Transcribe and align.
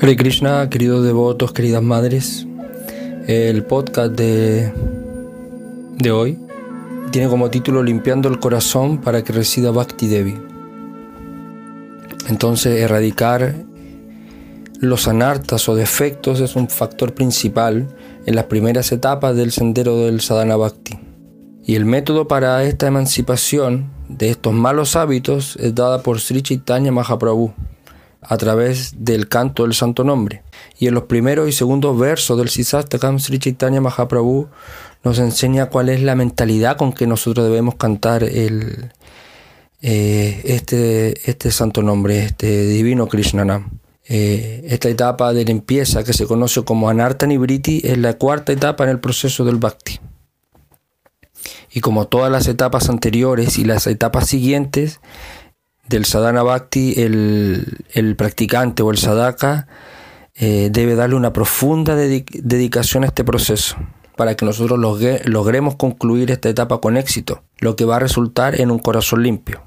Hare 0.00 0.14
Krishna, 0.14 0.70
queridos 0.70 1.04
devotos, 1.04 1.52
queridas 1.52 1.82
madres, 1.82 2.46
el 3.26 3.64
podcast 3.64 4.12
de, 4.12 4.72
de 5.96 6.10
hoy 6.12 6.38
tiene 7.10 7.28
como 7.28 7.50
título 7.50 7.82
Limpiando 7.82 8.28
el 8.28 8.38
corazón 8.38 8.98
para 8.98 9.24
que 9.24 9.32
resida 9.32 9.72
Bhakti 9.72 10.06
Devi. 10.06 10.36
Entonces, 12.28 12.80
erradicar 12.80 13.56
los 14.78 15.08
anartas 15.08 15.68
o 15.68 15.74
defectos 15.74 16.38
es 16.38 16.54
un 16.54 16.68
factor 16.68 17.12
principal 17.12 17.88
en 18.24 18.36
las 18.36 18.44
primeras 18.44 18.92
etapas 18.92 19.34
del 19.34 19.50
sendero 19.50 19.98
del 20.04 20.20
sadhana 20.20 20.54
bhakti. 20.54 20.96
Y 21.64 21.74
el 21.74 21.86
método 21.86 22.28
para 22.28 22.62
esta 22.62 22.86
emancipación 22.86 23.90
de 24.08 24.30
estos 24.30 24.52
malos 24.52 24.94
hábitos 24.94 25.56
es 25.56 25.74
dada 25.74 26.04
por 26.04 26.20
Sri 26.20 26.40
Chaitanya 26.40 26.92
Mahaprabhu 26.92 27.52
a 28.28 28.36
través 28.36 28.92
del 28.98 29.28
canto 29.28 29.62
del 29.62 29.72
santo 29.72 30.04
nombre. 30.04 30.42
Y 30.78 30.86
en 30.86 30.94
los 30.94 31.04
primeros 31.04 31.48
y 31.48 31.52
segundos 31.52 31.98
versos 31.98 32.36
del 32.36 32.50
Sisastakam 32.50 33.18
Sri 33.18 33.38
Chaitanya 33.38 33.80
Mahaprabhu 33.80 34.48
nos 35.02 35.18
enseña 35.18 35.66
cuál 35.70 35.88
es 35.88 36.02
la 36.02 36.14
mentalidad 36.14 36.76
con 36.76 36.92
que 36.92 37.06
nosotros 37.06 37.46
debemos 37.46 37.76
cantar 37.76 38.22
el, 38.22 38.92
eh, 39.80 40.42
este, 40.44 41.30
este 41.30 41.50
santo 41.50 41.82
nombre, 41.82 42.24
este 42.24 42.66
divino 42.66 43.08
Krishnanam. 43.08 43.80
Eh, 44.10 44.66
esta 44.68 44.88
etapa 44.88 45.32
de 45.32 45.44
limpieza 45.44 46.04
que 46.04 46.12
se 46.12 46.26
conoce 46.26 46.64
como 46.64 46.88
Anartanibriti 46.88 47.82
es 47.84 47.98
la 47.98 48.14
cuarta 48.14 48.52
etapa 48.52 48.84
en 48.84 48.90
el 48.90 49.00
proceso 49.00 49.44
del 49.44 49.56
Bhakti. 49.56 50.00
Y 51.70 51.80
como 51.80 52.06
todas 52.08 52.30
las 52.32 52.46
etapas 52.46 52.88
anteriores 52.88 53.58
y 53.58 53.64
las 53.64 53.86
etapas 53.86 54.26
siguientes, 54.28 55.00
del 55.88 56.04
sadhana 56.04 56.42
bhakti, 56.42 56.94
el, 56.96 58.14
practicante 58.16 58.82
o 58.82 58.90
el 58.90 58.98
sadhaka 58.98 59.66
eh, 60.34 60.68
debe 60.70 60.94
darle 60.94 61.16
una 61.16 61.32
profunda 61.32 61.96
dedicación 61.96 63.04
a 63.04 63.08
este 63.08 63.24
proceso 63.24 63.76
para 64.16 64.34
que 64.34 64.44
nosotros 64.44 64.78
logremos 65.24 65.76
concluir 65.76 66.30
esta 66.30 66.48
etapa 66.48 66.80
con 66.80 66.96
éxito, 66.96 67.42
lo 67.58 67.76
que 67.76 67.84
va 67.84 67.96
a 67.96 67.98
resultar 68.00 68.60
en 68.60 68.70
un 68.70 68.80
corazón 68.80 69.22
limpio. 69.22 69.62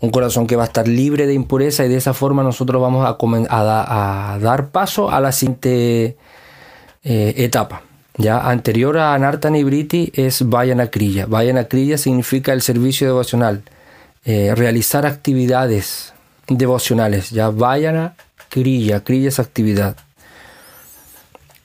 Un 0.00 0.10
corazón 0.10 0.46
que 0.46 0.56
va 0.56 0.64
a 0.64 0.66
estar 0.66 0.86
libre 0.86 1.26
de 1.26 1.32
impureza 1.32 1.84
y 1.84 1.88
de 1.88 1.96
esa 1.96 2.12
forma 2.12 2.42
nosotros 2.42 2.82
vamos 2.82 3.06
a, 3.06 4.38
dar 4.42 4.68
paso 4.68 5.10
a 5.10 5.20
la 5.20 5.32
siguiente 5.32 6.18
eh, 7.02 7.34
etapa. 7.38 7.82
Ya 8.18 8.38
anterior 8.38 8.98
a 8.98 9.14
Anartha 9.14 9.48
Nibriti 9.48 10.12
es 10.14 10.46
Vayana 10.46 10.88
Kriya. 10.88 11.24
Vayana 11.24 11.64
Kriya 11.64 11.96
significa 11.96 12.52
el 12.52 12.60
servicio 12.60 13.06
devocional 13.06 13.62
eh, 14.26 14.52
realizar 14.56 15.06
actividades 15.06 16.12
devocionales. 16.48 17.30
Ya 17.30 17.48
vayan 17.50 17.96
a 17.96 18.16
Kriya, 18.48 19.04
Kriya 19.04 19.28
es 19.28 19.38
actividad. 19.38 19.96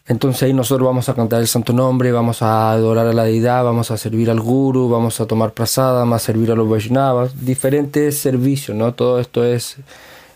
Entonces 0.05 0.43
ahí 0.43 0.53
nosotros 0.53 0.85
vamos 0.85 1.09
a 1.09 1.15
cantar 1.15 1.41
el 1.41 1.47
santo 1.47 1.73
nombre, 1.73 2.11
vamos 2.11 2.43
a 2.43 2.71
adorar 2.71 3.07
a 3.07 3.13
la 3.13 3.23
deidad, 3.23 3.63
vamos 3.63 3.89
a 3.89 3.97
servir 3.97 4.29
al 4.29 4.41
guru, 4.41 4.89
vamos 4.89 5.19
a 5.19 5.25
tomar 5.25 5.53
prasada, 5.53 5.99
vamos 5.99 6.21
a 6.21 6.25
servir 6.25 6.51
a 6.51 6.55
los 6.55 6.69
Vaishnavas, 6.69 7.43
diferentes 7.43 8.19
servicios, 8.19 8.77
¿no? 8.77 8.93
Todo 8.93 9.19
esto 9.19 9.43
es 9.43 9.77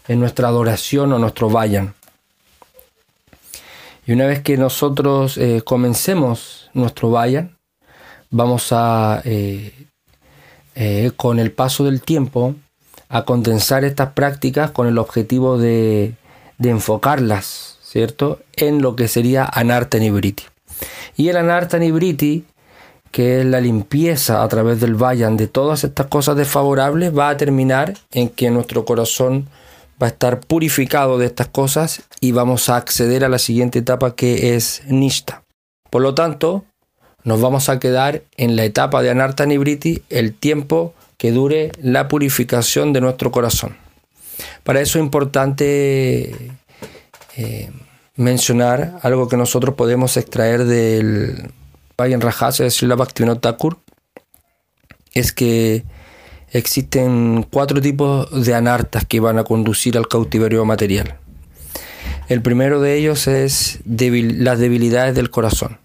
en 0.08 0.20
nuestra 0.20 0.48
adoración 0.48 1.14
o 1.14 1.20
nuestro 1.20 1.52
vayan. 1.52 1.94
Y 4.08 4.14
una 4.14 4.26
vez 4.26 4.42
que 4.42 4.58
nosotros 4.58 5.38
eh, 5.38 5.62
comencemos 5.64 6.72
nuestro 6.74 7.12
vayan, 7.12 7.56
vamos 8.32 8.70
a 8.72 9.22
eh, 9.26 9.74
eh, 10.76 11.12
con 11.16 11.40
el 11.40 11.52
paso 11.52 11.86
del 11.86 12.02
tiempo 12.02 12.56
a 13.10 13.24
condensar 13.24 13.86
estas 13.86 14.12
prácticas 14.12 14.72
con 14.72 14.88
el 14.88 14.98
objetivo 14.98 15.58
de, 15.58 16.16
enfocarlas, 16.62 17.78
¿cierto?, 17.82 18.40
en 18.58 18.82
lo 18.82 18.96
que 18.96 19.08
sería 19.08 19.46
Anarta 19.46 19.98
Nibriti. 19.98 20.44
Y 21.16 21.30
el 21.30 21.38
Anarta 21.38 21.78
Nibriti, 21.80 22.44
que 23.12 23.40
es 23.40 23.46
la 23.46 23.62
limpieza 23.62 24.44
a 24.44 24.48
través 24.50 24.82
del 24.82 24.96
Vayan 24.96 25.38
de 25.38 25.48
todas 25.48 25.84
estas 25.86 26.08
cosas 26.08 26.36
desfavorables, 26.36 27.18
va 27.18 27.30
a 27.30 27.38
terminar 27.38 27.94
en 28.12 28.28
que 28.28 28.52
nuestro 28.52 28.84
corazón 28.84 29.48
va 30.02 30.08
a 30.08 30.10
estar 30.10 30.42
purificado 30.42 31.18
de 31.18 31.28
estas 31.28 31.48
cosas 31.48 32.04
y 32.20 32.34
vamos 32.34 32.68
a 32.68 32.76
acceder 32.76 33.24
a 33.24 33.30
la 33.30 33.40
siguiente 33.40 33.80
etapa 33.80 34.16
que 34.16 34.56
es 34.56 34.82
Nishta. 34.88 35.44
Por 35.90 36.02
lo 36.02 36.14
tanto, 36.14 36.66
nos 37.26 37.42
vamos 37.42 37.70
a 37.70 37.80
quedar 37.80 38.22
en 38.38 38.56
la 38.56 38.64
etapa 38.64 39.02
de 39.02 39.10
Anarta 39.10 39.46
Nibriti 39.46 40.04
el 40.10 40.34
tiempo 40.34 40.94
que 41.18 41.32
dure 41.32 41.72
la 41.82 42.08
purificación 42.08 42.94
de 42.94 43.02
nuestro 43.02 43.32
corazón. 43.32 43.76
Para 44.64 44.80
eso 44.80 45.00
es 45.00 45.04
importante 45.04 46.52
eh, 47.36 47.72
mencionar 48.16 49.00
algo 49.02 49.28
que 49.28 49.38
nosotros 49.38 49.76
podemos 49.76 50.18
extraer 50.18 50.66
del 50.66 51.52
Vayan 51.98 52.22
Rajasa 52.22 52.64
de 52.64 52.72
Srila 52.72 52.96
Bhaktivinoda 52.96 53.42
Thakur, 53.42 53.80
es 55.14 55.32
que 55.32 55.84
existen 56.52 57.44
cuatro 57.50 57.82
tipos 57.82 58.46
de 58.46 58.54
anartas 58.54 59.06
que 59.06 59.20
van 59.20 59.40
a 59.40 59.46
conducir 59.46 59.98
al 59.98 60.08
cautiverio 60.08 60.64
material. 60.64 61.18
El 62.28 62.42
primero 62.42 62.82
de 62.82 62.98
ellos 62.98 63.28
es 63.28 63.80
las 63.86 64.60
debilidades 64.60 65.16
del 65.16 65.30
corazón. 65.30 65.80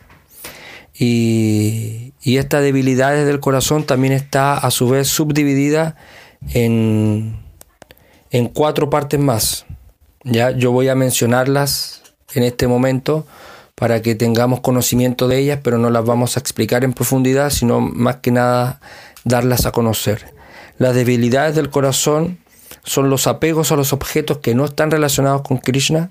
Y, 1.01 2.13
esta 2.23 2.61
debilidad 2.61 3.25
del 3.25 3.41
corazón 3.41 3.85
también 3.85 4.13
está 4.13 4.57
a 4.57 4.71
su 4.71 4.89
vez 4.89 5.09
subdividida 5.09 5.97
en, 6.53 7.41
en 8.31 8.49
cuatro 8.49 8.91
partes 8.91 9.19
más. 9.19 9.65
Ya 10.23 10.51
yo 10.51 10.71
voy 10.71 10.89
a 10.89 10.95
mencionarlas 10.95 12.03
en 12.35 12.43
este 12.45 12.69
momento 12.69 13.27
para 13.75 14.03
que 14.03 14.15
tengamos 14.15 14.61
conocimiento 14.61 15.27
de 15.27 15.39
ellas, 15.39 15.61
pero 15.63 15.79
no 15.79 15.89
las 15.89 16.05
vamos 16.05 16.37
a 16.37 16.41
explicar 16.41 16.85
en 16.85 16.93
profundidad, 16.93 17.49
sino 17.49 17.81
más 17.81 18.17
que 18.17 18.31
nada 18.31 18.81
darlas 19.25 19.65
a 19.65 19.73
conocer. 19.73 20.35
Las 20.77 20.95
debilidades 20.95 21.57
del 21.57 21.71
corazón 21.71 22.39
son 22.85 23.09
los 23.09 23.27
apegos 23.27 23.73
a 23.73 23.77
los 23.77 23.95
objetos 23.95 24.39
que 24.39 24.55
no 24.55 24.67
están 24.67 24.91
relacionados 24.91 25.43
con 25.43 25.57
Krishna, 25.57 26.11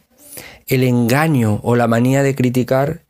el 0.65 0.83
engaño 0.83 1.59
o 1.63 1.75
la 1.75 1.87
manía 1.87 2.23
de 2.23 2.33
criticar 2.33 3.03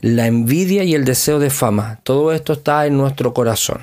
la 0.00 0.26
envidia 0.26 0.84
y 0.84 0.94
el 0.94 1.04
deseo 1.04 1.38
de 1.38 1.50
fama. 1.50 2.00
Todo 2.02 2.32
esto 2.32 2.52
está 2.52 2.86
en 2.86 2.96
nuestro 2.96 3.34
corazón. 3.34 3.80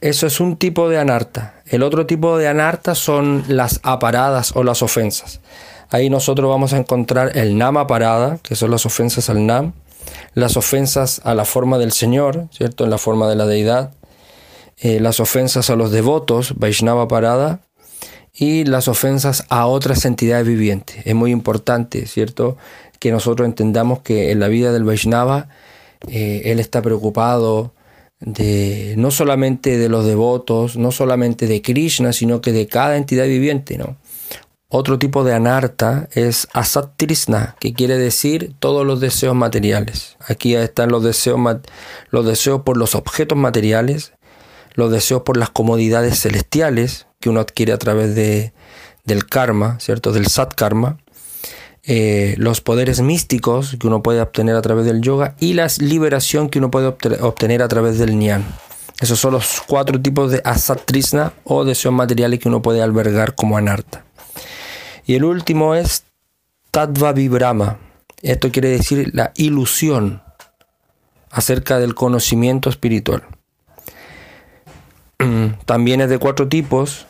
Eso 0.00 0.26
es 0.26 0.40
un 0.40 0.56
tipo 0.56 0.88
de 0.88 0.98
anarta. 0.98 1.62
El 1.66 1.82
otro 1.82 2.06
tipo 2.06 2.36
de 2.36 2.48
anarta 2.48 2.94
son 2.94 3.44
las 3.48 3.80
aparadas 3.82 4.52
o 4.54 4.62
las 4.62 4.82
ofensas. 4.82 5.40
Ahí 5.90 6.10
nosotros 6.10 6.50
vamos 6.50 6.72
a 6.72 6.78
encontrar 6.78 7.36
el 7.36 7.56
nama 7.56 7.86
parada, 7.86 8.38
que 8.42 8.56
son 8.56 8.70
las 8.70 8.84
ofensas 8.84 9.30
al 9.30 9.46
nam, 9.46 9.72
las 10.34 10.56
ofensas 10.56 11.20
a 11.24 11.34
la 11.34 11.44
forma 11.44 11.78
del 11.78 11.92
Señor, 11.92 12.48
¿cierto? 12.50 12.84
En 12.84 12.90
la 12.90 12.98
forma 12.98 13.28
de 13.28 13.36
la 13.36 13.46
deidad, 13.46 13.92
eh, 14.78 15.00
las 15.00 15.20
ofensas 15.20 15.70
a 15.70 15.76
los 15.76 15.90
devotos, 15.90 16.54
Vaishnava 16.56 17.08
parada, 17.08 17.60
y 18.34 18.64
las 18.64 18.88
ofensas 18.88 19.44
a 19.48 19.66
otras 19.66 20.04
entidades 20.04 20.46
vivientes. 20.46 21.06
Es 21.06 21.14
muy 21.14 21.30
importante, 21.30 22.06
¿cierto? 22.06 22.56
Que 23.04 23.12
nosotros 23.12 23.44
entendamos 23.44 24.00
que 24.00 24.30
en 24.30 24.40
la 24.40 24.48
vida 24.48 24.72
del 24.72 24.82
Vaishnava 24.82 25.50
eh, 26.08 26.40
él 26.46 26.58
está 26.58 26.80
preocupado 26.80 27.74
de 28.18 28.94
no 28.96 29.10
solamente 29.10 29.76
de 29.76 29.90
los 29.90 30.06
devotos, 30.06 30.78
no 30.78 30.90
solamente 30.90 31.46
de 31.46 31.60
Krishna, 31.60 32.14
sino 32.14 32.40
que 32.40 32.52
de 32.52 32.66
cada 32.66 32.96
entidad 32.96 33.26
viviente, 33.26 33.76
¿no? 33.76 33.98
Otro 34.68 34.98
tipo 34.98 35.22
de 35.22 35.34
anarta 35.34 36.08
es 36.12 36.48
asatrisna, 36.54 37.56
que 37.60 37.74
quiere 37.74 37.98
decir 37.98 38.54
todos 38.58 38.86
los 38.86 39.00
deseos 39.00 39.36
materiales. 39.36 40.16
Aquí 40.26 40.54
están 40.54 40.88
los 40.88 41.04
deseos, 41.04 41.38
los 42.08 42.24
deseos 42.24 42.62
por 42.62 42.78
los 42.78 42.94
objetos 42.94 43.36
materiales, 43.36 44.14
los 44.72 44.90
deseos 44.90 45.24
por 45.24 45.36
las 45.36 45.50
comodidades 45.50 46.20
celestiales 46.20 47.06
que 47.20 47.28
uno 47.28 47.40
adquiere 47.40 47.74
a 47.74 47.78
través 47.78 48.14
de, 48.14 48.54
del 49.04 49.26
karma, 49.26 49.78
¿cierto? 49.78 50.10
Del 50.10 50.26
sat 50.28 50.54
karma. 50.54 50.96
Eh, 51.86 52.34
los 52.38 52.62
poderes 52.62 53.02
místicos 53.02 53.76
que 53.78 53.86
uno 53.86 54.02
puede 54.02 54.22
obtener 54.22 54.56
a 54.56 54.62
través 54.62 54.86
del 54.86 55.02
yoga 55.02 55.36
y 55.38 55.52
la 55.52 55.66
liberación 55.78 56.48
que 56.48 56.58
uno 56.58 56.70
puede 56.70 56.86
obtener 56.86 57.62
a 57.62 57.68
través 57.68 57.98
del 57.98 58.18
nyan. 58.18 58.42
Esos 59.00 59.18
son 59.20 59.32
los 59.32 59.62
cuatro 59.66 60.00
tipos 60.00 60.30
de 60.30 60.40
asatrisna 60.44 61.34
o 61.44 61.64
deseos 61.64 61.92
materiales 61.92 62.40
que 62.40 62.48
uno 62.48 62.62
puede 62.62 62.80
albergar 62.80 63.34
como 63.34 63.58
anarta. 63.58 64.04
Y 65.04 65.14
el 65.14 65.24
último 65.24 65.74
es 65.74 66.04
tattva 66.70 67.12
vibrama. 67.12 67.78
Esto 68.22 68.50
quiere 68.50 68.68
decir 68.68 69.10
la 69.12 69.32
ilusión 69.36 70.22
acerca 71.30 71.78
del 71.78 71.94
conocimiento 71.94 72.70
espiritual. 72.70 73.24
También 75.66 76.00
es 76.00 76.08
de 76.08 76.18
cuatro 76.18 76.48
tipos. 76.48 77.06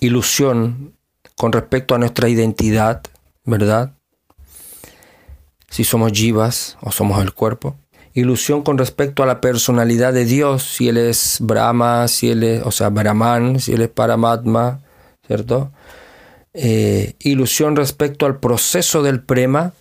Ilusión 0.00 0.94
con 1.40 1.52
respecto 1.52 1.94
a 1.94 1.98
nuestra 1.98 2.28
identidad, 2.28 3.00
¿verdad? 3.46 3.94
Si 5.70 5.84
somos 5.84 6.12
jivas 6.12 6.76
o 6.82 6.92
somos 6.92 7.22
el 7.22 7.32
cuerpo. 7.32 7.76
Ilusión 8.12 8.60
con 8.60 8.76
respecto 8.76 9.22
a 9.22 9.26
la 9.26 9.40
personalidad 9.40 10.12
de 10.12 10.26
Dios, 10.26 10.64
si 10.64 10.90
Él 10.90 10.98
es 10.98 11.38
Brahma, 11.40 12.08
si 12.08 12.28
Él 12.28 12.42
es, 12.42 12.62
o 12.66 12.70
sea, 12.70 12.90
Brahman, 12.90 13.58
si 13.58 13.72
Él 13.72 13.80
es 13.80 13.88
Paramatma, 13.88 14.80
¿cierto? 15.26 15.70
eh, 16.52 17.14
ilusión 17.20 17.74
respecto 17.74 18.26
al 18.26 18.38
proceso 18.38 19.02
del 19.02 19.22
prema 19.22 19.72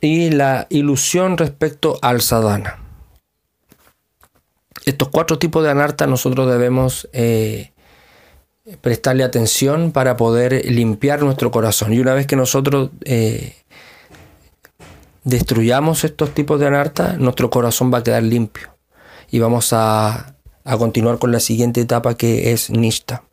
y 0.00 0.30
la 0.30 0.66
ilusión 0.70 1.38
respecto 1.38 2.00
al 2.02 2.20
sadhana. 2.20 2.78
Estos 4.84 5.08
cuatro 5.08 5.38
tipos 5.38 5.62
de 5.62 5.70
anarta 5.70 6.08
nosotros 6.08 6.50
debemos 6.50 7.08
eh, 7.12 7.72
prestarle 8.80 9.24
atención 9.24 9.92
para 9.92 10.16
poder 10.16 10.64
limpiar 10.70 11.22
nuestro 11.22 11.50
corazón. 11.50 11.92
Y 11.92 12.00
una 12.00 12.14
vez 12.14 12.26
que 12.26 12.36
nosotros 12.36 12.90
eh, 13.04 13.54
destruyamos 15.24 16.04
estos 16.04 16.34
tipos 16.34 16.60
de 16.60 16.66
anarta, 16.66 17.16
nuestro 17.18 17.50
corazón 17.50 17.92
va 17.92 17.98
a 17.98 18.02
quedar 18.02 18.22
limpio. 18.22 18.68
Y 19.30 19.38
vamos 19.38 19.72
a, 19.72 20.34
continuar 20.78 21.18
con 21.18 21.32
la 21.32 21.40
siguiente 21.40 21.80
etapa 21.80 22.14
que 22.16 22.52
es 22.52 22.70
Nishta. 22.70 23.24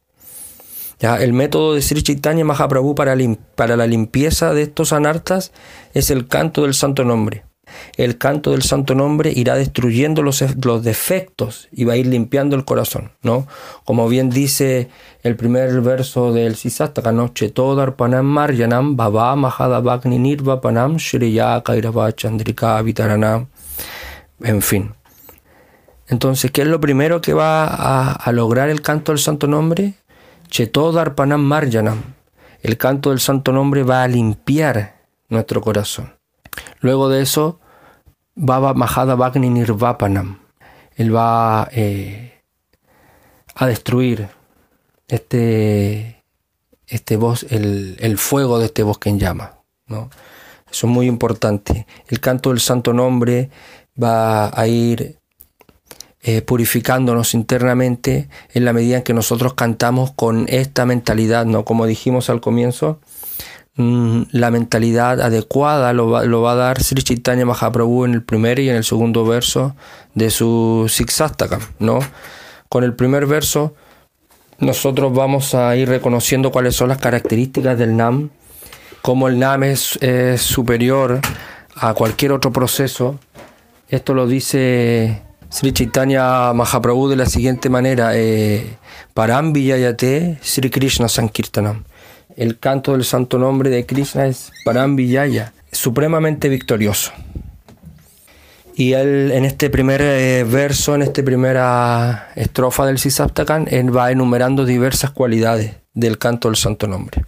¿Ya? 1.00 1.18
El 1.18 1.34
método 1.34 1.74
de 1.74 1.82
Sri 1.82 2.02
Chaitanya 2.02 2.46
Mahaprabhu 2.46 2.96
para, 2.96 3.16
para 3.56 3.76
la 3.76 3.88
limpieza 3.88 4.54
de 4.54 4.62
estos 4.62 4.94
anartas 4.94 5.52
es 5.94 6.10
el 6.10 6.28
canto 6.28 6.62
del 6.62 6.74
santo 6.74 7.04
nombre 7.04 7.44
el 7.98 8.18
canto 8.18 8.52
del 8.52 8.62
santo 8.62 8.96
nombre 8.96 9.32
irá 9.36 9.56
destruyendo 9.56 10.22
los, 10.22 10.44
los 10.64 10.84
defectos 10.84 11.68
y 11.72 11.86
va 11.86 11.94
a 11.94 11.98
ir 11.98 12.08
limpiando 12.08 12.56
el 12.56 12.66
corazón, 12.66 13.12
¿no? 13.22 13.48
Como 13.84 14.08
bien 14.08 14.30
dice 14.30 14.90
el 15.24 15.36
primer 15.36 15.82
verso 15.82 16.34
del 16.34 16.56
Sisastaka, 16.56 17.12
¿no? 17.12 17.30
Chetodarpanam 17.30 18.26
Maryanam 18.26 18.96
Baba 18.96 19.36
Kairava 21.64 22.12
Chandrika 22.14 22.82
Vitaranam. 22.82 23.48
En 24.42 24.62
fin. 24.62 24.94
Entonces, 26.08 26.52
¿qué 26.52 26.62
es 26.62 26.68
lo 26.68 26.80
primero 26.80 27.22
que 27.22 27.34
va 27.34 27.66
a, 28.14 28.32
lograr 28.32 28.70
el 28.70 28.82
canto 28.82 29.12
del 29.12 29.20
santo 29.20 29.48
nombre? 29.48 29.96
Chetodarpanam 30.50 31.42
Maryanam. 31.42 32.02
El 32.62 32.78
canto 32.78 33.10
del 33.10 33.20
santo 33.20 33.52
nombre 33.52 33.84
va 33.84 34.04
a 34.04 34.08
limpiar 34.08 34.96
nuestro 35.30 35.62
corazón. 35.62 36.14
Luego 36.80 37.10
de 37.10 37.22
eso, 37.22 37.60
Baba 38.36 38.74
Mahada 38.74 39.16
Bagni 39.16 39.50
Nirvapanam. 39.50 40.40
Él 40.96 41.16
va 41.16 41.70
eh, 41.72 42.42
a 43.56 43.66
destruir 43.68 44.30
este, 45.08 46.24
este 46.88 47.20
el, 47.50 48.18
fuego 48.18 48.60
de 48.60 48.66
este 48.66 48.84
bosque 48.84 49.10
en 49.10 49.20
llama. 49.20 49.60
¿no? 49.88 50.10
Eso 50.70 50.88
es 50.88 50.94
muy 50.94 51.08
importante. 51.08 51.88
El 52.08 52.20
canto 52.20 52.50
del 52.50 52.60
santo 52.60 52.94
nombre 52.94 53.50
va 54.02 54.52
a 54.60 54.68
ir 54.68 55.20
eh, 56.22 56.42
purificándonos 56.42 57.34
internamente 57.34 58.30
en 58.54 58.66
la 58.66 58.74
medida 58.74 58.98
en 58.98 59.04
que 59.04 59.14
nosotros 59.14 59.54
cantamos 59.54 60.12
con 60.12 60.48
esta 60.50 60.86
mentalidad, 60.86 61.46
¿no? 61.46 61.64
Como 61.66 61.86
dijimos 61.86 62.32
al 62.32 62.42
comienzo, 62.42 63.00
Mm, 63.78 64.24
la 64.32 64.52
mentalidad 64.52 65.20
adecuada 65.20 65.92
lo 65.92 66.10
va, 66.10 66.52
a 66.52 66.56
dar 66.56 66.82
Sri 66.82 67.04
Chaitanya 67.04 67.46
Mahaprabhu 67.46 68.06
en 68.06 68.14
el 68.14 68.24
primer 68.24 68.60
y 68.60 68.70
en 68.70 68.78
el 68.78 68.86
segundo 68.86 69.26
verso 69.26 69.76
de 70.14 70.30
su 70.30 70.86
Siksastakam, 70.88 71.60
¿no? 71.80 72.00
Con 72.70 72.86
el 72.86 72.94
primer 72.94 73.26
verso 73.26 73.76
nosotros 74.60 75.14
vamos 75.14 75.54
a 75.56 75.76
ir 75.76 75.90
reconociendo 75.90 76.52
cuáles 76.52 76.78
son 76.78 76.88
las 76.88 77.00
características 77.00 77.78
del 77.78 77.98
Nam, 77.98 78.30
cómo 79.02 79.28
el 79.28 79.40
Nam 79.40 79.64
es, 79.64 79.98
superior 80.38 81.20
a 81.76 81.94
cualquier 81.94 82.32
otro 82.32 82.54
proceso. 82.54 83.20
Esto 83.90 84.14
lo 84.14 84.26
dice 84.26 85.22
Sri 85.50 85.74
Chaitanya 85.74 86.54
Mahaprabhu 86.54 87.10
de 87.10 87.18
la 87.18 87.26
siguiente 87.26 87.70
manera, 87.70 88.12
eh, 88.16 88.78
Sri 89.14 90.70
Krishna 90.70 91.10
Sankirtanam 91.10 91.84
el 92.36 92.60
canto 92.60 92.94
del 92.94 93.06
santo 93.06 93.38
nombre 93.38 93.70
de 93.70 93.86
Krishna 93.86 94.28
es 94.28 94.52
Parambiyaya, 94.64 95.54
supremamente 95.72 96.50
victorioso. 96.50 97.12
Y 98.76 98.92
él 98.94 99.32
en 99.32 99.46
este 99.46 99.70
primer 99.70 100.02
eh, 100.02 100.44
verso, 100.44 100.96
en 100.96 101.02
esta 101.02 101.24
primera 101.24 102.32
estrofa 102.36 102.86
del 102.86 103.00
Sisaptakan, 103.00 103.68
él 103.70 103.96
va 103.96 104.12
enumerando 104.12 104.66
diversas 104.66 105.12
cualidades 105.12 105.76
del 105.94 106.18
canto 106.18 106.50
del 106.50 106.58
santo 106.58 106.88
nombre. 106.88 107.24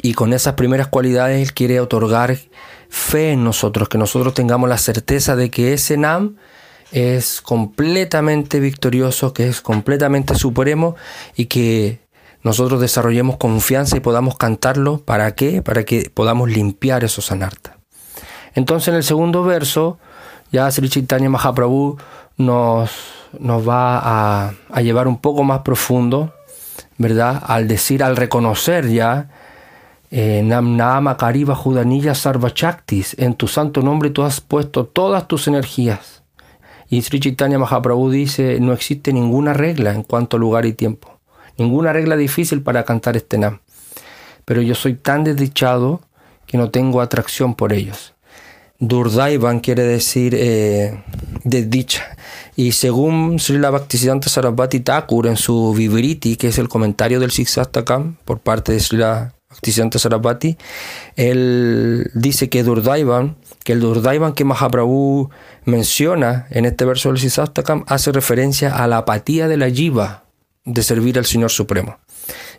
Y 0.00 0.14
con 0.14 0.32
esas 0.32 0.54
primeras 0.54 0.86
cualidades 0.86 1.46
él 1.46 1.52
quiere 1.52 1.80
otorgar 1.80 2.38
fe 2.88 3.32
en 3.32 3.44
nosotros, 3.44 3.90
que 3.90 3.98
nosotros 3.98 4.32
tengamos 4.32 4.70
la 4.70 4.78
certeza 4.78 5.36
de 5.36 5.50
que 5.50 5.74
ese 5.74 5.98
Nam 5.98 6.36
es 6.90 7.42
completamente 7.42 8.60
victorioso, 8.60 9.34
que 9.34 9.48
es 9.48 9.60
completamente 9.60 10.34
supremo 10.34 10.96
y 11.36 11.46
que 11.46 12.00
nosotros 12.42 12.80
desarrollemos 12.80 13.36
confianza 13.36 13.96
y 13.96 14.00
podamos 14.00 14.36
cantarlo. 14.36 14.98
¿Para 14.98 15.34
qué? 15.34 15.62
Para 15.62 15.84
que 15.84 16.10
podamos 16.12 16.50
limpiar 16.50 17.04
esos 17.04 17.32
anartas. 17.32 17.74
Entonces 18.54 18.88
en 18.88 18.94
el 18.94 19.04
segundo 19.04 19.42
verso, 19.42 19.98
ya 20.50 20.70
Sri 20.70 20.88
Chaitanya 20.88 21.28
Mahaprabhu 21.30 21.98
nos, 22.36 22.90
nos 23.38 23.68
va 23.68 24.48
a, 24.70 24.80
llevar 24.80 25.08
un 25.08 25.18
poco 25.18 25.44
más 25.44 25.60
profundo, 25.60 26.32
¿verdad? 26.96 27.42
Al 27.46 27.68
decir, 27.68 28.02
al 28.02 28.16
reconocer 28.16 28.88
ya, 28.88 29.28
eh, 30.10 30.42
Nam 30.44 30.76
Nama 30.76 31.16
Kariva 31.16 31.54
Judanilla 31.54 32.14
Sarvachaktis, 32.14 33.16
en 33.18 33.34
tu 33.34 33.46
santo 33.46 33.82
nombre 33.82 34.10
tú 34.10 34.22
has 34.22 34.40
puesto 34.40 34.86
todas 34.86 35.28
tus 35.28 35.48
energías. 35.48 36.22
Y 36.88 37.02
Sri 37.02 37.20
Chaitanya 37.20 37.58
Mahaprabhu 37.58 38.10
dice, 38.10 38.58
no 38.60 38.72
existe 38.72 39.12
ninguna 39.12 39.52
regla 39.52 39.92
en 39.92 40.02
cuanto 40.02 40.38
a 40.38 40.40
lugar 40.40 40.64
y 40.64 40.72
tiempo. 40.72 41.17
Ninguna 41.58 41.92
regla 41.92 42.16
difícil 42.16 42.62
para 42.62 42.84
cantar 42.84 43.16
este 43.16 43.36
nam. 43.36 43.60
Pero 44.44 44.62
yo 44.62 44.74
soy 44.74 44.94
tan 44.94 45.24
desdichado 45.24 46.00
que 46.46 46.56
no 46.56 46.70
tengo 46.70 47.00
atracción 47.00 47.54
por 47.54 47.72
ellos. 47.72 48.14
Durdaivan 48.80 49.58
quiere 49.58 49.82
decir 49.82 50.34
eh, 50.36 51.02
desdicha. 51.42 52.16
Y 52.54 52.72
según 52.72 53.40
Srila 53.40 53.70
Bhaktisiddhanta 53.70 54.28
Sarasvati 54.28 54.80
Thakur 54.80 55.26
en 55.26 55.36
su 55.36 55.74
Vivriti, 55.74 56.36
que 56.36 56.48
es 56.48 56.58
el 56.58 56.68
comentario 56.68 57.18
del 57.18 57.32
Siksastakam 57.32 58.16
por 58.24 58.38
parte 58.38 58.72
de 58.72 58.80
Srila 58.80 59.34
Bhaktisiddhanta 59.50 59.98
Sarasvati, 59.98 60.56
él 61.16 62.08
dice 62.14 62.48
que 62.48 62.62
Durdaivan, 62.62 63.36
que 63.64 63.72
el 63.72 63.80
Durdaivan 63.80 64.32
que 64.32 64.44
Mahaprabhu 64.44 65.30
menciona 65.64 66.46
en 66.50 66.64
este 66.64 66.84
verso 66.84 67.08
del 67.08 67.18
Siksastakam 67.18 67.84
hace 67.88 68.12
referencia 68.12 68.76
a 68.76 68.86
la 68.86 68.98
apatía 68.98 69.48
de 69.48 69.56
la 69.56 69.68
jiva, 69.70 70.27
de 70.64 70.82
servir 70.82 71.18
al 71.18 71.26
Señor 71.26 71.50
Supremo. 71.50 71.98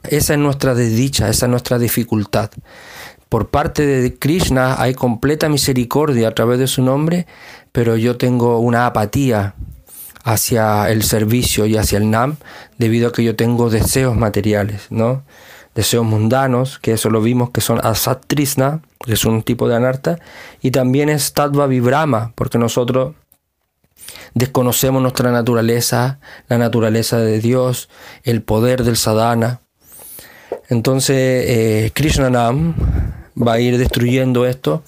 Esa 0.04 0.34
es 0.34 0.40
nuestra 0.40 0.74
desdicha, 0.74 1.30
esa 1.30 1.46
es 1.46 1.50
nuestra 1.50 1.78
dificultad. 1.78 2.52
Por 3.30 3.50
parte 3.50 3.86
de 3.86 4.18
Krishna 4.18 4.82
hay 4.82 4.96
completa 4.96 5.50
misericordia 5.50 6.30
a 6.30 6.36
través 6.36 6.58
de 6.58 6.68
su 6.68 6.82
nombre, 6.82 7.28
pero 7.72 7.96
yo 7.96 8.18
tengo 8.18 8.60
una 8.60 8.88
apatía 8.88 9.54
hacia 10.24 10.90
el 10.90 11.04
servicio 11.04 11.66
y 11.66 11.78
hacia 11.78 12.00
el 12.00 12.10
Nam 12.10 12.38
debido 12.78 13.10
a 13.10 13.12
que 13.12 13.24
yo 13.24 13.36
tengo 13.36 13.70
deseos 13.70 14.18
materiales, 14.18 14.88
¿no? 14.90 15.24
Deseos 15.76 16.06
mundanos, 16.06 16.80
que 16.80 16.94
eso 16.94 17.10
lo 17.10 17.22
vimos 17.22 17.52
que 17.52 17.62
son 17.62 17.80
asat 17.86 18.26
que 18.26 19.14
es 19.14 19.26
un 19.26 19.44
tipo 19.44 19.70
de 19.70 19.76
anarta, 19.76 20.20
y 20.62 20.72
también 20.72 21.10
es 21.10 21.34
tattva 21.34 21.68
vibrama, 21.68 22.34
porque 22.36 22.58
nosotros 22.58 23.14
desconocemos 24.34 25.02
nuestra 25.02 25.32
naturaleza, 25.32 26.20
la 26.48 26.58
naturaleza 26.58 27.18
de 27.20 27.40
Dios, 27.40 27.90
el 28.24 28.42
poder 28.42 28.84
del 28.84 28.98
sadhana. 28.98 29.62
Entonces, 30.70 31.46
eh, 31.48 31.92
Krishnanam 31.94 32.76
va 33.36 33.54
a 33.54 33.60
ir 33.60 33.78
destruyendo 33.78 34.46
esto 34.46 34.84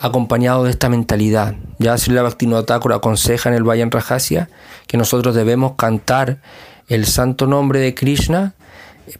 acompañado 0.00 0.64
de 0.64 0.70
esta 0.70 0.88
mentalidad. 0.88 1.54
Ya 1.78 1.96
Srila 1.96 2.22
Bhaktivinoda 2.22 2.76
aconseja 2.76 3.48
en 3.48 3.54
el 3.54 3.62
Vayan 3.62 3.90
Rajasya 3.90 4.48
que 4.86 4.96
nosotros 4.96 5.34
debemos 5.34 5.72
cantar 5.76 6.40
el 6.88 7.06
santo 7.06 7.46
nombre 7.46 7.80
de 7.80 7.94
Krishna 7.94 8.54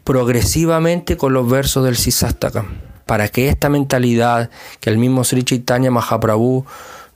progresivamente 0.05 1.17
con 1.17 1.33
los 1.33 1.49
versos 1.49 1.85
del 1.85 1.97
Sisastakam, 1.97 2.79
para 3.07 3.29
que 3.29 3.49
esta 3.49 3.69
mentalidad 3.69 4.51
que 4.81 4.91
el 4.91 4.99
mismo 4.99 5.25
Sri 5.25 5.43
Chaitanya 5.43 5.91
Mahaprabhu 5.91 6.65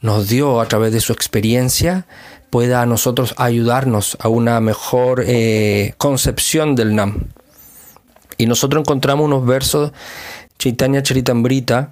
nos 0.00 0.29
dio 0.29 0.61
a 0.61 0.67
través 0.67 0.93
de 0.93 1.00
su 1.00 1.12
experiencia 1.12 2.07
pueda 2.50 2.83
a 2.83 2.87
nosotros 2.87 3.35
ayudarnos 3.37 4.17
a 4.21 4.29
una 4.29 4.61
mejor 4.61 5.25
eh, 5.26 5.95
concepción 5.99 6.75
del 6.75 6.95
Nam. 6.95 7.29
Y 8.38 8.47
nosotros 8.47 8.81
encontramos 8.81 9.25
unos 9.25 9.47
versos 9.47 9.93
Chaitanya 10.59 11.03
Charitambrita 11.03 11.91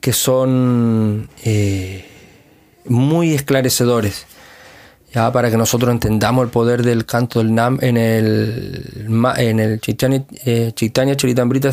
que 0.00 0.12
son 0.12 1.28
eh, 1.44 2.04
muy 2.84 3.32
esclarecedores. 3.32 4.26
Ya, 5.14 5.32
para 5.32 5.48
que 5.48 5.56
nosotros 5.56 5.92
entendamos 5.92 6.44
el 6.44 6.50
poder 6.50 6.82
del 6.82 7.06
canto 7.06 7.38
del 7.38 7.54
Nam 7.54 7.78
en 7.80 7.96
el, 7.96 9.06
en 9.38 9.60
el 9.60 9.80
Chaitanya, 9.80 10.24
eh, 10.44 10.72
Chaitanya 10.74 11.16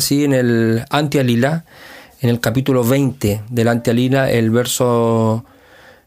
sí, 0.00 0.24
en 0.24 0.32
el 0.32 0.84
Antialila, 0.90 1.64
en 2.22 2.30
el 2.30 2.38
capítulo 2.38 2.84
20 2.84 3.42
del 3.50 3.68
Antialila, 3.68 4.30
el 4.30 4.50
verso 4.50 5.44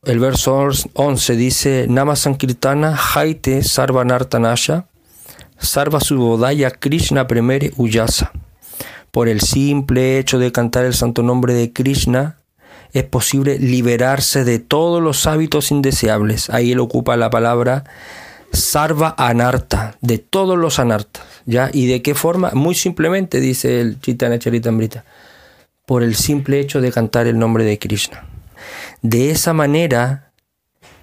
el 0.04 0.20
verso 0.20 0.70
11 0.94 1.36
dice, 1.36 1.86
Nama 1.90 2.16
Sankirtana 2.16 2.96
Haite 2.96 3.64
Sarvanartanasha 3.64 4.86
Sarva 5.58 6.00
Subodaya 6.00 6.72
Krishna 6.72 7.28
Premere 7.28 7.74
Uyasa. 7.76 8.32
Por 9.12 9.28
el 9.28 9.42
simple 9.42 10.18
hecho 10.18 10.40
de 10.40 10.52
cantar 10.52 10.86
el 10.86 10.94
santo 10.94 11.22
nombre 11.22 11.54
de 11.54 11.74
Krishna, 11.74 12.38
es 12.94 13.04
posible 13.04 13.60
liberarse 13.60 14.46
de 14.46 14.60
todos 14.60 15.02
los 15.02 15.28
hábitos 15.28 15.72
indeseables. 15.72 16.50
Ahí 16.50 16.72
él 16.72 16.80
ocupa 16.80 17.18
la 17.18 17.30
palabra 17.30 17.84
sarva 18.54 19.16
anarta, 19.18 19.98
de 20.00 20.18
todos 20.18 20.58
los 20.58 20.80
anartas. 20.80 21.24
¿ya? 21.46 21.70
¿Y 21.74 21.88
de 21.88 22.02
qué 22.02 22.16
forma? 22.16 22.52
Muy 22.54 22.76
simplemente, 22.76 23.40
dice 23.42 23.82
el 23.82 24.00
Chaitanya 24.00 24.40
Charitamrita, 24.40 25.04
por 25.86 26.04
el 26.04 26.16
simple 26.16 26.60
hecho 26.60 26.82
de 26.82 26.92
cantar 26.92 27.28
el 27.28 27.38
nombre 27.38 27.64
de 27.64 27.80
Krishna. 27.80 28.26
De 29.02 29.32
esa 29.32 29.54
manera 29.54 30.32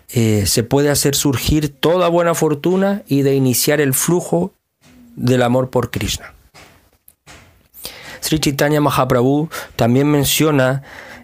eh, 0.08 0.44
se 0.46 0.62
puede 0.62 0.90
hacer 0.90 1.14
surgir 1.14 1.68
toda 1.68 2.08
buena 2.08 2.34
fortuna 2.34 3.02
y 3.06 3.22
de 3.22 3.34
iniciar 3.34 3.80
el 3.80 3.94
flujo 3.94 4.52
del 5.16 5.42
amor 5.42 5.70
por 5.70 5.90
Krishna. 5.90 6.34
Sri 8.20 8.38
Chaitanya 8.38 8.80
Mahaprabhu 8.80 9.48
también 9.76 10.10
menciona 10.10 10.82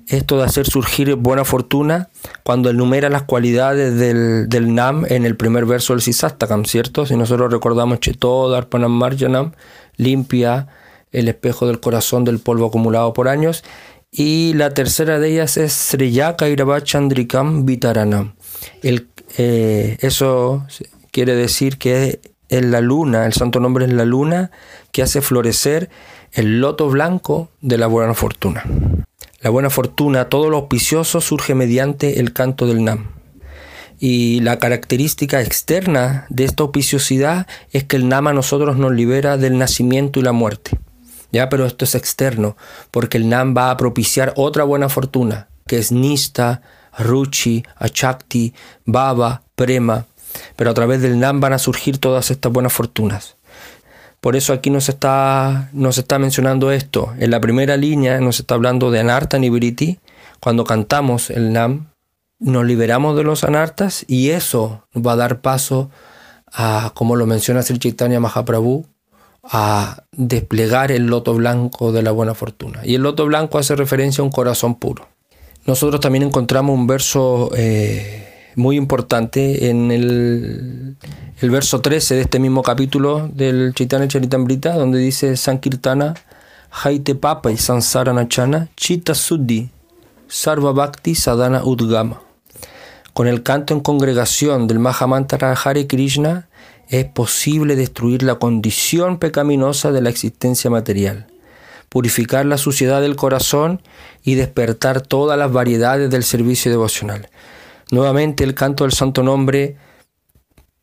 esto 0.08 0.38
de 0.38 0.44
hacer 0.44 0.66
surgir 0.66 1.14
buena 1.16 1.44
fortuna 1.44 2.08
cuando 2.42 2.70
enumera 2.70 3.08
las 3.10 3.22
cualidades 3.22 3.98
del, 3.98 4.74
Nam 4.74 5.04
en 5.08 5.26
el 5.26 5.36
primer 5.36 5.66
verso 5.66 5.92
del 5.92 6.02
Sisastakam, 6.02 6.64
¿cierto? 6.64 7.06
Si 7.06 7.14
nosotros 7.14 7.52
recordamos 7.52 8.00
Cheto, 8.00 8.50
Darpanam 8.50 8.92
Marjanam, 8.92 9.52
limpia 9.96 10.68
el 11.12 11.28
espejo 11.28 11.66
del 11.66 11.80
corazón 11.80 12.24
del 12.24 12.38
polvo 12.38 12.66
acumulado 12.66 13.12
por 13.12 13.28
años. 13.28 13.64
Y 14.10 14.54
la 14.54 14.72
tercera 14.72 15.18
de 15.18 15.32
ellas 15.32 15.56
es 15.56 15.72
Sriyaka 15.72 16.46
Chandrikam 16.82 17.66
Vitaranam. 17.66 18.34
El, 18.82 19.08
eh, 19.36 19.98
eso 20.00 20.66
quiere 21.10 21.34
decir 21.34 21.78
que 21.78 22.20
es 22.48 22.64
la 22.64 22.80
luna, 22.80 23.26
el 23.26 23.34
santo 23.34 23.60
nombre 23.60 23.84
es 23.84 23.92
la 23.92 24.04
luna 24.04 24.50
que 24.92 25.02
hace 25.02 25.20
florecer 25.20 25.90
el 26.32 26.60
loto 26.60 26.88
blanco 26.88 27.50
de 27.60 27.78
la 27.78 27.86
buena 27.86 28.14
fortuna. 28.14 28.64
La 29.40 29.50
buena 29.50 29.70
fortuna, 29.70 30.28
todo 30.28 30.50
lo 30.50 30.56
auspicioso 30.56 31.20
surge 31.20 31.54
mediante 31.54 32.18
el 32.20 32.32
canto 32.32 32.66
del 32.66 32.84
Nam. 32.84 33.10
Y 34.00 34.40
la 34.40 34.58
característica 34.58 35.40
externa 35.40 36.26
de 36.28 36.44
esta 36.44 36.62
auspiciosidad 36.62 37.46
es 37.72 37.84
que 37.84 37.96
el 37.96 38.08
Nam 38.08 38.28
a 38.28 38.32
nosotros 38.32 38.76
nos 38.76 38.92
libera 38.92 39.36
del 39.36 39.58
nacimiento 39.58 40.20
y 40.20 40.22
la 40.22 40.32
muerte. 40.32 40.78
Ya, 41.32 41.48
pero 41.48 41.66
esto 41.66 41.84
es 41.84 41.94
externo, 41.94 42.56
porque 42.90 43.18
el 43.18 43.28
Nam 43.28 43.54
va 43.56 43.70
a 43.70 43.76
propiciar 43.76 44.32
otra 44.36 44.64
buena 44.64 44.88
fortuna, 44.88 45.48
que 45.66 45.78
es 45.78 45.92
Nista, 45.92 46.62
Ruchi, 46.98 47.64
Achakti, 47.76 48.54
Baba, 48.84 49.42
Prema. 49.54 50.06
Pero 50.56 50.70
a 50.70 50.74
través 50.74 51.02
del 51.02 51.18
Nam 51.18 51.40
van 51.40 51.52
a 51.52 51.58
surgir 51.58 51.98
todas 51.98 52.30
estas 52.30 52.52
buenas 52.52 52.72
fortunas. 52.72 53.36
Por 54.20 54.34
eso 54.34 54.52
aquí 54.52 54.70
nos 54.70 54.88
está, 54.88 55.68
nos 55.72 55.98
está 55.98 56.18
mencionando 56.18 56.72
esto. 56.72 57.12
En 57.18 57.30
la 57.30 57.40
primera 57.40 57.76
línea 57.76 58.20
nos 58.20 58.40
está 58.40 58.54
hablando 58.54 58.90
de 58.90 59.00
Anarta 59.00 59.38
Nibriti. 59.38 60.00
Cuando 60.40 60.64
cantamos 60.64 61.30
el 61.30 61.52
Nam, 61.52 61.88
nos 62.40 62.64
liberamos 62.64 63.16
de 63.16 63.24
los 63.24 63.44
anartas 63.44 64.04
y 64.08 64.30
eso 64.30 64.84
va 64.94 65.12
a 65.12 65.16
dar 65.16 65.40
paso 65.40 65.90
a, 66.52 66.92
como 66.94 67.16
lo 67.16 67.26
menciona 67.26 67.62
Sri 67.62 67.78
Chaitanya 67.78 68.20
Mahaprabhu, 68.20 68.86
a 69.42 70.04
desplegar 70.12 70.92
el 70.92 71.06
loto 71.06 71.34
blanco 71.34 71.92
de 71.92 72.02
la 72.02 72.10
buena 72.10 72.34
fortuna. 72.34 72.80
Y 72.84 72.94
el 72.94 73.02
loto 73.02 73.26
blanco 73.26 73.58
hace 73.58 73.76
referencia 73.76 74.22
a 74.22 74.24
un 74.24 74.30
corazón 74.30 74.74
puro. 74.74 75.08
Nosotros 75.66 76.00
también 76.00 76.24
encontramos 76.24 76.74
un 76.74 76.86
verso 76.86 77.50
eh, 77.54 78.52
muy 78.56 78.76
importante 78.76 79.68
en 79.68 79.90
el, 79.90 80.96
verso 81.42 81.80
13 81.80 82.16
de 82.16 82.20
este 82.22 82.38
mismo 82.38 82.62
capítulo 82.62 83.28
del 83.32 83.72
Chaitanya 83.74 84.08
Charitamrita, 84.08 84.74
donde 84.74 84.98
dice 84.98 85.36
Sankirtana, 85.36 86.14
Haite 86.70 87.14
Papa 87.14 87.50
y 87.50 87.56
Sansara 87.56 88.12
Nachana, 88.12 88.68
Chita 88.76 89.14
Suddhi, 89.14 89.70
Sarva 90.26 90.72
Bhakti 90.72 91.14
Sadhana 91.14 91.62
Udgama. 91.64 92.27
Con 93.18 93.26
el 93.26 93.42
canto 93.42 93.74
en 93.74 93.80
congregación 93.80 94.68
del 94.68 94.78
Mahamantra 94.78 95.52
Hare 95.52 95.88
Krishna 95.88 96.48
es 96.88 97.04
posible 97.04 97.74
destruir 97.74 98.22
la 98.22 98.36
condición 98.36 99.18
pecaminosa 99.18 99.90
de 99.90 100.00
la 100.00 100.08
existencia 100.08 100.70
material, 100.70 101.26
purificar 101.88 102.46
la 102.46 102.58
suciedad 102.58 103.00
del 103.00 103.16
corazón 103.16 103.82
y 104.22 104.36
despertar 104.36 105.00
todas 105.00 105.36
las 105.36 105.50
variedades 105.50 106.10
del 106.10 106.22
servicio 106.22 106.70
devocional. 106.70 107.28
Nuevamente 107.90 108.44
el 108.44 108.54
canto 108.54 108.84
del 108.84 108.92
santo 108.92 109.24
nombre 109.24 109.76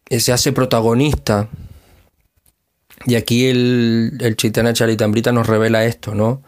eh, 0.10 0.20
se 0.20 0.34
hace 0.34 0.52
protagonista. 0.52 1.48
Y 3.06 3.16
aquí 3.16 3.46
el, 3.46 4.18
el 4.20 4.36
Chaitanya 4.36 4.74
Charitamrita 4.74 5.32
nos 5.32 5.48
revela 5.48 5.86
esto, 5.86 6.14
¿no? 6.14 6.42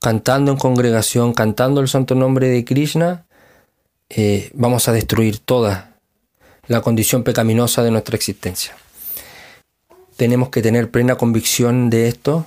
Cantando 0.00 0.50
en 0.50 0.58
congregación, 0.58 1.34
cantando 1.34 1.80
el 1.80 1.86
santo 1.86 2.16
nombre 2.16 2.48
de 2.48 2.64
Krishna, 2.64 3.26
eh, 4.16 4.50
vamos 4.54 4.88
a 4.88 4.92
destruir 4.92 5.38
toda 5.38 5.96
la 6.66 6.80
condición 6.80 7.24
pecaminosa 7.24 7.82
de 7.82 7.90
nuestra 7.90 8.16
existencia. 8.16 8.74
Tenemos 10.16 10.48
que 10.50 10.62
tener 10.62 10.90
plena 10.90 11.16
convicción 11.16 11.90
de 11.90 12.08
esto. 12.08 12.46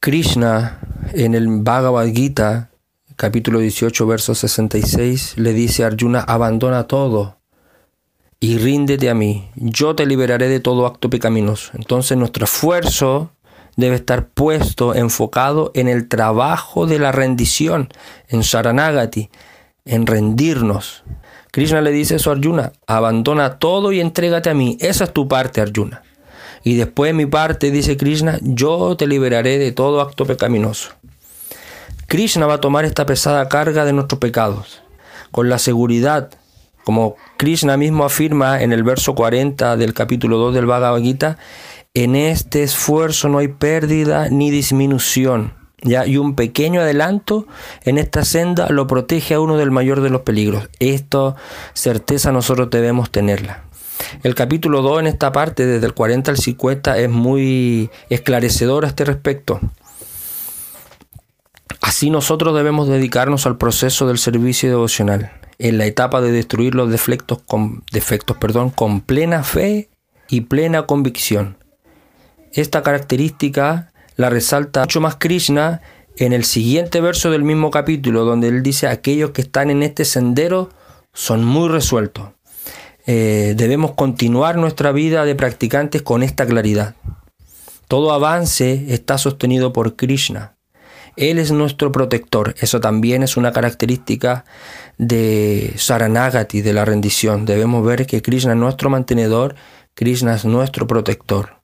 Krishna 0.00 0.78
en 1.12 1.34
el 1.34 1.48
Bhagavad 1.48 2.06
Gita 2.06 2.70
capítulo 3.16 3.58
18, 3.58 4.06
verso 4.06 4.32
66, 4.32 5.34
le 5.38 5.52
dice 5.52 5.82
a 5.82 5.88
Arjuna, 5.88 6.20
abandona 6.20 6.86
todo 6.86 7.38
y 8.38 8.58
ríndete 8.58 9.10
a 9.10 9.14
mí, 9.14 9.50
yo 9.56 9.96
te 9.96 10.06
liberaré 10.06 10.48
de 10.48 10.60
todo 10.60 10.86
acto 10.86 11.10
pecaminoso. 11.10 11.72
Entonces 11.74 12.16
nuestro 12.16 12.44
esfuerzo 12.44 13.32
debe 13.76 13.96
estar 13.96 14.28
puesto, 14.28 14.94
enfocado 14.94 15.72
en 15.74 15.88
el 15.88 16.06
trabajo 16.06 16.86
de 16.86 17.00
la 17.00 17.10
rendición, 17.10 17.88
en 18.28 18.44
Saranagati, 18.44 19.30
en 19.88 20.06
rendirnos. 20.06 21.02
Krishna 21.50 21.80
le 21.80 21.90
dice 21.90 22.16
eso 22.16 22.30
a 22.30 22.34
Arjuna, 22.34 22.72
abandona 22.86 23.58
todo 23.58 23.92
y 23.92 24.00
entrégate 24.00 24.50
a 24.50 24.54
mí. 24.54 24.76
Esa 24.80 25.04
es 25.04 25.12
tu 25.12 25.26
parte, 25.26 25.60
Arjuna. 25.60 26.02
Y 26.62 26.76
después 26.76 27.14
mi 27.14 27.26
parte, 27.26 27.70
dice 27.70 27.96
Krishna, 27.96 28.38
yo 28.42 28.96
te 28.96 29.06
liberaré 29.06 29.58
de 29.58 29.72
todo 29.72 30.00
acto 30.00 30.26
pecaminoso. 30.26 30.90
Krishna 32.06 32.46
va 32.46 32.54
a 32.54 32.60
tomar 32.60 32.84
esta 32.84 33.06
pesada 33.06 33.48
carga 33.48 33.84
de 33.84 33.92
nuestros 33.92 34.18
pecados, 34.18 34.82
con 35.30 35.48
la 35.48 35.58
seguridad, 35.58 36.30
como 36.84 37.16
Krishna 37.36 37.76
mismo 37.76 38.04
afirma 38.04 38.62
en 38.62 38.72
el 38.72 38.82
verso 38.82 39.14
40 39.14 39.76
del 39.76 39.92
capítulo 39.92 40.38
2 40.38 40.54
del 40.54 40.64
Bhagavad 40.66 41.02
Gita, 41.02 41.36
en 41.92 42.16
este 42.16 42.62
esfuerzo 42.62 43.28
no 43.28 43.38
hay 43.38 43.48
pérdida 43.48 44.30
ni 44.30 44.50
disminución. 44.50 45.57
¿Ya? 45.82 46.06
Y 46.06 46.16
un 46.16 46.34
pequeño 46.34 46.80
adelanto 46.80 47.46
en 47.84 47.98
esta 47.98 48.24
senda 48.24 48.68
lo 48.70 48.86
protege 48.86 49.34
a 49.34 49.40
uno 49.40 49.56
del 49.56 49.70
mayor 49.70 50.00
de 50.00 50.10
los 50.10 50.22
peligros. 50.22 50.68
Esta 50.78 51.36
certeza 51.74 52.32
nosotros 52.32 52.70
debemos 52.70 53.10
tenerla. 53.10 53.64
El 54.22 54.34
capítulo 54.34 54.82
2 54.82 55.00
en 55.00 55.06
esta 55.08 55.32
parte, 55.32 55.66
desde 55.66 55.86
el 55.86 55.94
40 55.94 56.30
al 56.30 56.38
50, 56.38 56.98
es 56.98 57.10
muy 57.10 57.90
esclarecedor 58.08 58.84
a 58.84 58.88
este 58.88 59.04
respecto. 59.04 59.60
Así 61.80 62.10
nosotros 62.10 62.54
debemos 62.54 62.88
dedicarnos 62.88 63.46
al 63.46 63.56
proceso 63.56 64.06
del 64.06 64.18
servicio 64.18 64.68
devocional, 64.68 65.32
en 65.58 65.78
la 65.78 65.86
etapa 65.86 66.20
de 66.20 66.32
destruir 66.32 66.74
los 66.74 66.90
defectos 66.90 67.38
con, 67.46 67.82
con 68.74 69.00
plena 69.00 69.42
fe 69.42 69.88
y 70.28 70.42
plena 70.42 70.86
convicción. 70.86 71.56
Esta 72.52 72.82
característica 72.82 73.92
la 74.18 74.28
resalta 74.28 74.80
mucho 74.80 75.00
más 75.00 75.16
Krishna 75.16 75.80
en 76.16 76.32
el 76.32 76.44
siguiente 76.44 77.00
verso 77.00 77.30
del 77.30 77.44
mismo 77.44 77.70
capítulo, 77.70 78.24
donde 78.24 78.48
él 78.48 78.64
dice, 78.64 78.88
aquellos 78.88 79.30
que 79.30 79.42
están 79.42 79.70
en 79.70 79.84
este 79.84 80.04
sendero 80.04 80.70
son 81.14 81.44
muy 81.44 81.68
resueltos. 81.68 82.30
Eh, 83.06 83.54
debemos 83.56 83.92
continuar 83.92 84.56
nuestra 84.56 84.90
vida 84.90 85.24
de 85.24 85.36
practicantes 85.36 86.02
con 86.02 86.24
esta 86.24 86.46
claridad. 86.46 86.96
Todo 87.86 88.12
avance 88.12 88.86
está 88.88 89.18
sostenido 89.18 89.72
por 89.72 89.94
Krishna. 89.94 90.56
Él 91.16 91.38
es 91.38 91.52
nuestro 91.52 91.92
protector. 91.92 92.56
Eso 92.58 92.80
también 92.80 93.22
es 93.22 93.36
una 93.36 93.52
característica 93.52 94.44
de 94.98 95.72
Saranagati, 95.76 96.60
de 96.60 96.72
la 96.72 96.84
rendición. 96.84 97.46
Debemos 97.46 97.86
ver 97.86 98.04
que 98.06 98.20
Krishna 98.20 98.52
es 98.52 98.58
nuestro 98.58 98.90
mantenedor, 98.90 99.54
Krishna 99.94 100.34
es 100.34 100.44
nuestro 100.44 100.88
protector. 100.88 101.60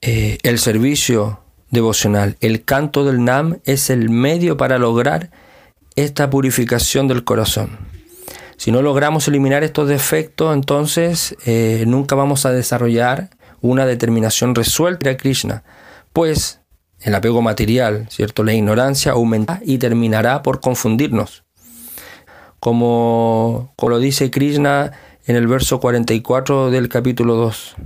Eh, 0.00 0.38
el 0.42 0.58
servicio 0.58 1.40
devocional, 1.70 2.36
el 2.40 2.64
canto 2.64 3.04
del 3.04 3.24
Nam 3.24 3.58
es 3.64 3.90
el 3.90 4.10
medio 4.10 4.56
para 4.56 4.78
lograr 4.78 5.30
esta 5.96 6.30
purificación 6.30 7.08
del 7.08 7.24
corazón. 7.24 7.78
Si 8.56 8.72
no 8.72 8.82
logramos 8.82 9.28
eliminar 9.28 9.64
estos 9.64 9.88
defectos, 9.88 10.54
entonces 10.54 11.36
eh, 11.44 11.84
nunca 11.86 12.14
vamos 12.14 12.46
a 12.46 12.52
desarrollar 12.52 13.30
una 13.60 13.86
determinación 13.86 14.54
resuelta 14.54 15.10
a 15.10 15.16
Krishna, 15.16 15.64
pues 16.12 16.60
el 17.00 17.14
apego 17.14 17.42
material, 17.42 18.06
¿cierto? 18.10 18.44
La 18.44 18.54
ignorancia 18.54 19.12
aumentará 19.12 19.60
y 19.64 19.78
terminará 19.78 20.42
por 20.42 20.60
confundirnos. 20.60 21.44
Como, 22.60 23.74
lo 23.80 23.98
dice 23.98 24.30
Krishna 24.30 24.92
en 25.26 25.36
el 25.36 25.46
verso 25.46 25.78
44 25.80 26.70
del 26.70 26.88
capítulo 26.88 27.34
2. 27.34 27.76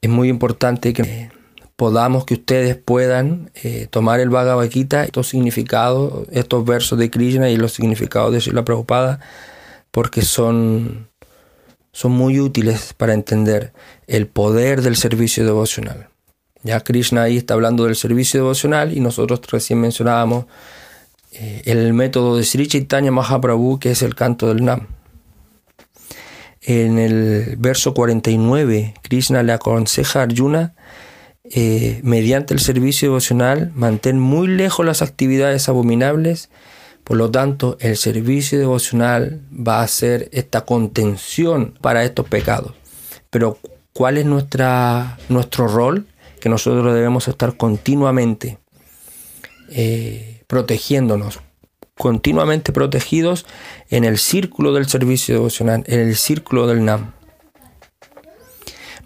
es 0.00 0.10
muy 0.10 0.28
importante 0.28 0.92
que 0.92 1.30
podamos, 1.78 2.24
que 2.24 2.34
ustedes 2.34 2.74
puedan 2.74 3.52
eh, 3.62 3.86
tomar 3.88 4.18
el 4.18 4.30
Bhagavad 4.30 4.68
Gita, 4.68 5.04
estos 5.04 5.28
significados, 5.28 6.26
estos 6.32 6.64
versos 6.64 6.98
de 6.98 7.08
Krishna 7.08 7.50
y 7.50 7.56
los 7.56 7.72
significados 7.72 8.32
de 8.32 8.40
Srila 8.40 8.64
Prabhupada, 8.64 9.20
porque 9.92 10.22
son, 10.22 11.06
son 11.92 12.10
muy 12.10 12.40
útiles 12.40 12.94
para 12.94 13.14
entender 13.14 13.72
el 14.08 14.26
poder 14.26 14.82
del 14.82 14.96
servicio 14.96 15.44
devocional. 15.44 16.08
Ya 16.64 16.80
Krishna 16.80 17.22
ahí 17.22 17.36
está 17.36 17.54
hablando 17.54 17.84
del 17.84 17.94
servicio 17.94 18.40
devocional 18.40 18.92
y 18.92 18.98
nosotros 18.98 19.40
recién 19.48 19.80
mencionábamos 19.80 20.46
eh, 21.30 21.62
el 21.66 21.92
método 21.92 22.36
de 22.36 22.42
Sri 22.42 22.66
Chaitanya 22.66 23.12
Mahaprabhu, 23.12 23.78
que 23.78 23.92
es 23.92 24.02
el 24.02 24.16
canto 24.16 24.48
del 24.48 24.64
Nam. 24.64 24.88
En 26.60 26.98
el 26.98 27.54
verso 27.56 27.94
49, 27.94 28.94
Krishna 29.00 29.44
le 29.44 29.52
aconseja 29.52 30.18
a 30.18 30.22
Arjuna, 30.24 30.74
eh, 31.50 32.00
mediante 32.02 32.54
el 32.54 32.60
servicio 32.60 33.08
devocional, 33.08 33.72
mantén 33.74 34.18
muy 34.18 34.48
lejos 34.48 34.84
las 34.84 35.02
actividades 35.02 35.68
abominables, 35.68 36.50
por 37.04 37.16
lo 37.16 37.30
tanto, 37.30 37.78
el 37.80 37.96
servicio 37.96 38.58
devocional 38.58 39.40
va 39.50 39.80
a 39.80 39.88
ser 39.88 40.28
esta 40.32 40.66
contención 40.66 41.72
para 41.80 42.04
estos 42.04 42.28
pecados. 42.28 42.74
Pero, 43.30 43.56
¿cuál 43.94 44.18
es 44.18 44.26
nuestra, 44.26 45.18
nuestro 45.30 45.68
rol? 45.68 46.06
Que 46.38 46.50
nosotros 46.50 46.94
debemos 46.94 47.26
estar 47.26 47.56
continuamente 47.56 48.58
eh, 49.70 50.42
protegiéndonos, 50.46 51.40
continuamente 51.96 52.72
protegidos 52.72 53.46
en 53.88 54.04
el 54.04 54.18
círculo 54.18 54.74
del 54.74 54.86
servicio 54.86 55.34
devocional, 55.34 55.84
en 55.86 56.00
el 56.00 56.14
círculo 56.14 56.66
del 56.66 56.84
NAM. 56.84 57.12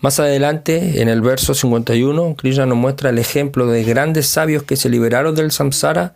Más 0.02 0.21
adelante, 0.21 1.00
en 1.00 1.09
el 1.09 1.23
verso 1.23 1.54
51, 1.54 2.37
Krishna 2.37 2.66
nos 2.66 2.76
muestra 2.76 3.11
el 3.11 3.18
ejemplo 3.18 3.66
de 3.66 3.85
grandes 3.85 4.26
sabios 4.26 4.64
que 4.64 4.76
se 4.76 4.90
liberaron 4.90 5.35
del 5.35 5.50
samsara 5.50 6.14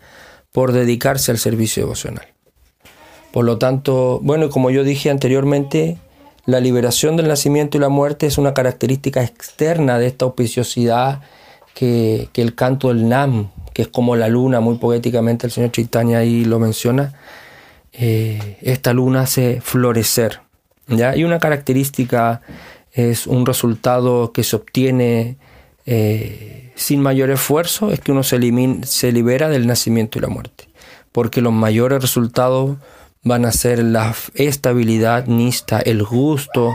por 0.52 0.72
dedicarse 0.72 1.30
al 1.30 1.38
servicio 1.38 1.84
devocional. 1.84 2.26
Por 3.32 3.44
lo 3.44 3.56
tanto, 3.56 4.20
bueno, 4.22 4.50
como 4.50 4.70
yo 4.70 4.84
dije 4.84 5.08
anteriormente, 5.08 5.98
la 6.44 6.60
liberación 6.60 7.16
del 7.16 7.28
nacimiento 7.28 7.78
y 7.78 7.80
la 7.80 7.88
muerte 7.88 8.26
es 8.26 8.36
una 8.36 8.52
característica 8.52 9.22
externa 9.22 9.98
de 9.98 10.08
esta 10.08 10.26
auspiciosidad 10.26 11.22
que, 11.74 12.28
que 12.32 12.42
el 12.42 12.54
canto 12.54 12.88
del 12.88 13.08
Nam 13.08 13.50
que 13.76 13.82
es 13.82 13.88
como 13.88 14.16
la 14.16 14.28
luna, 14.28 14.60
muy 14.60 14.78
poéticamente 14.78 15.46
el 15.46 15.52
señor 15.52 15.70
Chaitanya 15.70 16.16
ahí 16.16 16.46
lo 16.46 16.58
menciona, 16.58 17.12
eh, 17.92 18.56
esta 18.62 18.94
luna 18.94 19.20
hace 19.20 19.60
florecer. 19.60 20.40
¿ya? 20.88 21.14
Y 21.14 21.24
una 21.24 21.38
característica 21.40 22.40
es 22.96 23.26
un 23.26 23.44
resultado 23.44 24.32
que 24.32 24.42
se 24.42 24.56
obtiene 24.56 25.36
eh, 25.84 26.72
sin 26.74 27.02
mayor 27.02 27.30
esfuerzo, 27.30 27.92
es 27.92 28.00
que 28.00 28.10
uno 28.10 28.22
se, 28.22 28.38
se 28.84 29.12
libera 29.12 29.50
del 29.50 29.66
nacimiento 29.66 30.18
y 30.18 30.22
la 30.22 30.28
muerte. 30.28 30.68
Porque 31.12 31.42
los 31.42 31.52
mayores 31.52 32.00
resultados 32.00 32.78
van 33.22 33.44
a 33.44 33.52
ser 33.52 33.80
la 33.82 34.14
estabilidad, 34.34 35.26
nista, 35.26 35.78
el 35.80 36.04
gusto, 36.04 36.72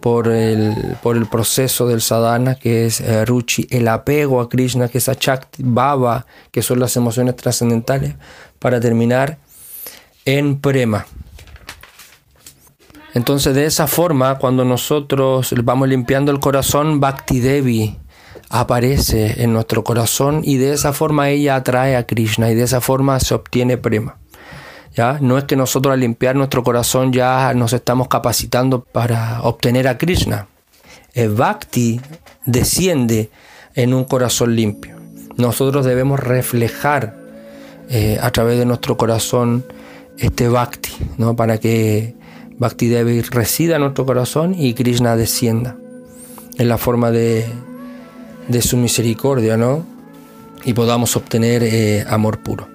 por 0.00 0.28
el, 0.28 0.96
por 1.02 1.16
el 1.16 1.26
proceso 1.26 1.86
del 1.86 2.02
sadhana, 2.02 2.56
que 2.56 2.86
es 2.86 3.00
eh, 3.00 3.24
ruchi, 3.24 3.68
el 3.70 3.86
apego 3.86 4.40
a 4.40 4.48
Krishna, 4.48 4.88
que 4.88 4.98
es 4.98 5.08
achakti, 5.08 5.62
baba, 5.64 6.26
que 6.50 6.62
son 6.62 6.80
las 6.80 6.96
emociones 6.96 7.36
trascendentales, 7.36 8.14
para 8.58 8.80
terminar 8.80 9.38
en 10.24 10.60
prema. 10.60 11.06
Entonces, 13.14 13.54
de 13.54 13.64
esa 13.64 13.86
forma, 13.86 14.38
cuando 14.38 14.64
nosotros 14.64 15.54
vamos 15.62 15.88
limpiando 15.88 16.32
el 16.32 16.40
corazón, 16.40 17.00
Bhakti 17.00 17.40
Devi 17.40 17.98
aparece 18.50 19.42
en 19.42 19.52
nuestro 19.52 19.84
corazón 19.84 20.42
y 20.44 20.56
de 20.56 20.72
esa 20.72 20.92
forma 20.92 21.30
ella 21.30 21.56
atrae 21.56 21.96
a 21.96 22.06
Krishna 22.06 22.50
y 22.50 22.54
de 22.54 22.64
esa 22.64 22.80
forma 22.80 23.18
se 23.20 23.34
obtiene 23.34 23.76
prema. 23.76 24.18
No 25.20 25.38
es 25.38 25.44
que 25.44 25.56
nosotros 25.56 25.92
al 25.92 26.00
limpiar 26.00 26.36
nuestro 26.36 26.62
corazón 26.62 27.12
ya 27.12 27.52
nos 27.54 27.72
estamos 27.72 28.06
capacitando 28.06 28.84
para 28.84 29.42
obtener 29.42 29.88
a 29.88 29.98
Krishna. 29.98 30.46
El 31.14 31.30
Bhakti 31.30 32.00
desciende 32.46 33.30
en 33.74 33.92
un 33.92 34.04
corazón 34.04 34.54
limpio. 34.54 34.96
Nosotros 35.36 35.84
debemos 35.84 36.20
reflejar 36.20 37.16
eh, 37.88 38.18
a 38.20 38.30
través 38.30 38.58
de 38.58 38.66
nuestro 38.66 38.96
corazón 38.96 39.64
este 40.16 40.48
Bhakti, 40.48 40.92
¿no? 41.18 41.34
Para 41.34 41.58
que 41.58 42.14
Bhakti 42.58 42.88
Devi 42.88 43.20
resida 43.22 43.76
en 43.76 43.82
nuestro 43.82 44.06
corazón 44.06 44.54
y 44.56 44.74
Krishna 44.74 45.16
descienda 45.16 45.76
en 46.56 46.68
la 46.68 46.78
forma 46.78 47.10
de, 47.10 47.46
su 48.60 48.76
misericordia, 48.76 49.56
¿no? 49.56 49.84
Y 50.64 50.72
podamos 50.72 51.16
obtener 51.16 51.62
eh, 51.62 52.04
amor 52.08 52.38
puro. 52.38 52.73